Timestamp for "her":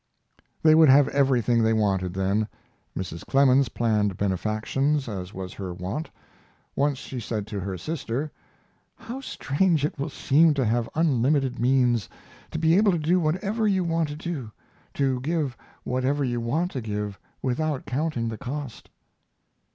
5.53-5.75, 7.59-7.77